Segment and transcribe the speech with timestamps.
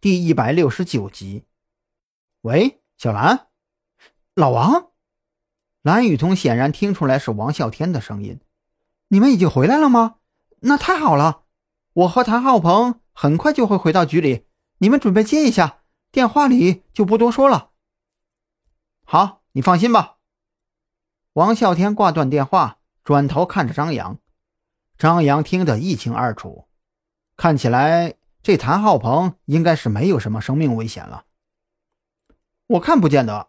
[0.00, 1.44] 第一百六十九集。
[2.40, 3.48] 喂，小兰，
[4.34, 4.92] 老王，
[5.82, 8.40] 蓝雨桐显然听出来是王啸天的声音。
[9.08, 10.16] 你们已经回来了吗？
[10.60, 11.42] 那太好了，
[11.92, 14.46] 我和谭浩鹏很快就会回到局里，
[14.78, 15.82] 你们准备接一下。
[16.10, 17.72] 电话里就不多说了。
[19.04, 20.16] 好，你放心吧。
[21.34, 24.18] 王啸天挂断电话，转头看着张扬。
[24.96, 26.68] 张扬听得一清二楚，
[27.36, 31.24] 看起来这谭浩鹏应该是没有什么生命危险了。
[32.66, 33.48] 我看不见得，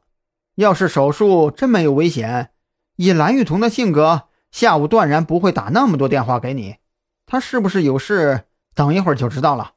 [0.56, 2.52] 要是手术真没有危险，
[2.96, 6.78] 以蓝玉彤的性格，下午断然不会打那么多电话给你。
[7.26, 8.48] 他是不是有事？
[8.74, 9.76] 等一会儿就知道了。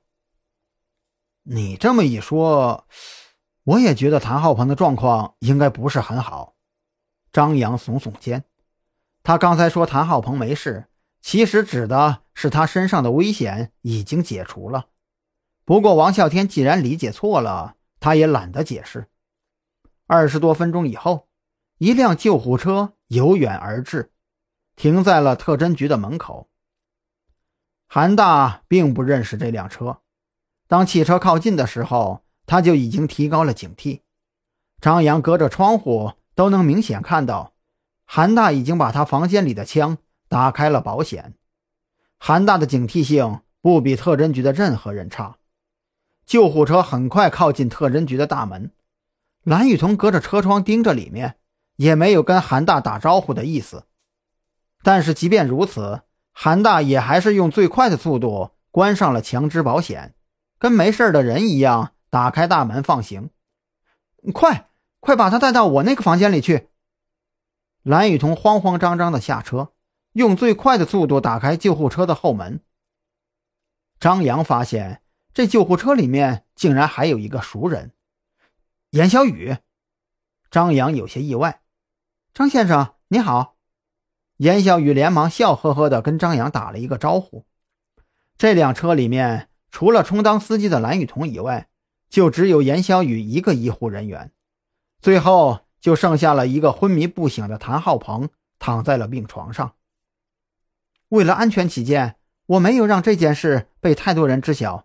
[1.44, 2.86] 你这么一说，
[3.64, 6.54] 我也觉得谭浩鹏的状况应该不是很好。
[7.30, 8.44] 张扬耸耸肩，
[9.22, 10.86] 他刚才说谭浩鹏没事，
[11.20, 14.86] 其实指的是他身上的危险已经解除了。
[15.64, 19.08] 不过王啸天既然理解错了，他也懒得解释。
[20.06, 21.28] 二十多分钟以后，
[21.78, 24.12] 一辆救护车由远而至，
[24.76, 26.50] 停在了特侦局的门口。
[27.88, 30.00] 韩大并不认识这辆车。
[30.66, 34.02] 当汽车靠近的时候，他就已经提高了警惕。
[34.80, 37.54] 张扬隔着窗户都能明显看到，
[38.04, 39.96] 韩大已经把他房间里的枪
[40.28, 41.34] 打开了保险。
[42.18, 45.38] 韩大的警惕性不比特侦局的任何人差。
[46.24, 48.70] 救护车很快靠近特侦局的大门，
[49.42, 51.36] 蓝雨桐隔着车窗盯着里面，
[51.76, 53.84] 也没有跟韩大打招呼的意思。
[54.82, 60.14] 但是即便如此，韩大也还是用最快的速度关上了强制保险。
[60.58, 63.30] 跟没事的人一样，打开大门放行。
[64.32, 64.70] 快，
[65.00, 66.68] 快把他带到我那个房间里去！
[67.82, 69.72] 蓝雨桐慌慌张张的下车，
[70.14, 72.60] 用最快的速度打开救护车的后门。
[74.00, 75.02] 张扬发现
[75.34, 77.92] 这救护车里面竟然还有一个熟人——
[78.90, 79.58] 严小雨。
[80.50, 81.60] 张扬有些意外
[82.32, 83.56] ：“张先生，你好。”
[84.38, 87.44] 严小雨连忙笑呵呵的跟张扬打了一个招呼。
[88.38, 89.50] 这辆车里面。
[89.76, 91.68] 除了充当司机的蓝雨桐以外，
[92.08, 94.30] 就只有严小雨一个医护人员。
[95.00, 98.28] 最后就剩下了一个昏迷不醒的谭浩鹏
[98.60, 99.74] 躺在了病床上。
[101.08, 102.14] 为了安全起见，
[102.46, 104.83] 我没有让这件事被太多人知晓。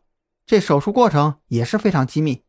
[0.49, 2.43] 这手术过程也是非常机密。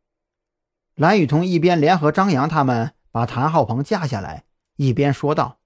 [0.94, 4.44] 蓝雨桐一边联合张扬他们把谭浩鹏架下来，
[4.76, 5.60] 一边说道：“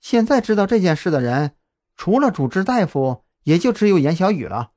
[0.00, 1.54] 现在知道这件事的人，
[1.94, 4.70] 除了主治大夫，也就只有严小雨了。”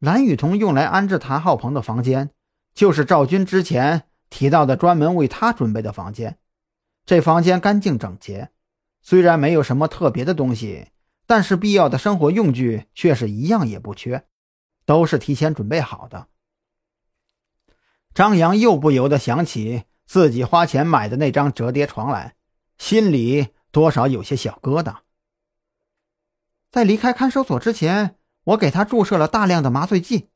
[0.00, 2.30] 蓝雨桐用来安置谭浩鹏的房间，
[2.72, 6.38] 就是赵军之前提到的专门为他准备的房间。
[7.04, 8.48] 这房间干净整洁，
[9.02, 10.86] 虽然没有什么特别的东西，
[11.26, 14.24] 但是必要的生活用具却是一样也不缺，
[14.88, 16.28] 都是提前准备好的。
[18.14, 22.36] 张扬又不由得想起自己花钱买的那张折叠床来，
[22.78, 25.00] 心里多少有些小疙瘩。
[26.70, 28.14] 在离开看守所之前。
[28.44, 30.30] 我给他注射了大量的麻醉剂，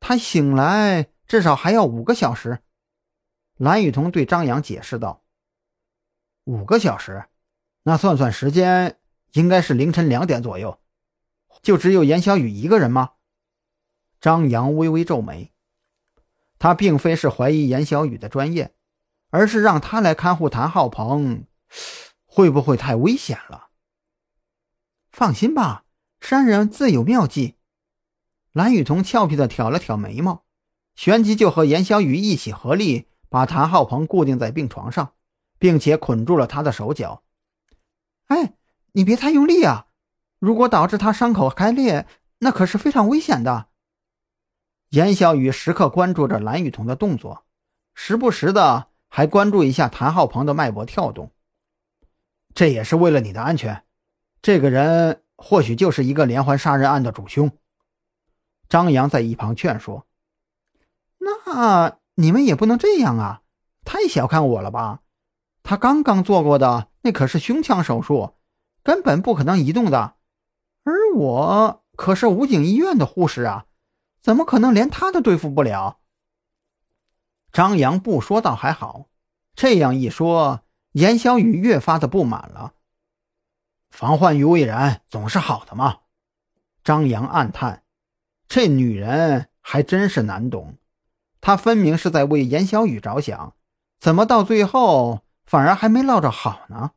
[0.00, 2.60] 他醒来至少还要五个小时。
[3.58, 5.22] 蓝雨桐对张扬解释道
[6.44, 7.26] ：“五个小时，
[7.82, 8.98] 那算算时间，
[9.32, 10.80] 应该是凌晨两点左右。
[11.60, 13.10] 就只有严小雨一个人吗？”
[14.22, 15.50] 张扬微微皱眉，
[16.60, 18.72] 他并非是怀疑严小雨的专业，
[19.30, 21.44] 而是让他来看护谭浩鹏，
[22.24, 23.70] 会不会太危险了？
[25.10, 25.84] 放心吧。
[26.20, 27.56] 山人自有妙计。
[28.52, 30.44] 蓝雨桐俏皮的挑了挑眉毛，
[30.94, 35.14] 旋即就和严小雨一起合力把谭浩鹏固定在病床上，
[35.58, 37.24] 并且捆住了他的手脚。
[38.28, 38.54] 哎，
[38.92, 39.88] 你别太用力啊！
[40.38, 42.06] 如果导致他伤口开裂，
[42.38, 43.70] 那可是非常危险的。
[44.92, 47.44] 严小雨时刻关注着蓝雨桐的动作，
[47.94, 51.32] 时不时的还关注一下谭浩鹏的脉搏跳动。
[52.54, 53.84] 这也是为了你的安全。
[54.40, 55.18] 这个人。
[55.44, 57.50] 或许就是一个连环杀人案的主凶。
[58.68, 60.06] 张扬在一旁劝说
[61.18, 63.42] ：“那你们也不能这样啊，
[63.84, 65.00] 太小看我了吧？
[65.64, 68.34] 他刚刚做过的那可是胸腔手术，
[68.84, 70.14] 根本不可能移动的。
[70.84, 73.66] 而我可是武警医院的护士啊，
[74.22, 75.98] 怎么可能连他都对付不了？”
[77.52, 79.08] 张扬不说倒还好，
[79.54, 82.72] 这样一说，严小雨越发的不满了。
[83.90, 85.98] 防患于未然总是好的嘛。
[86.82, 87.84] 张扬暗叹
[88.48, 90.78] ：“这女人还真是难懂。
[91.42, 93.54] 她分明是在为严小雨着想，
[94.00, 96.92] 怎么到最后反而还没落着好呢？”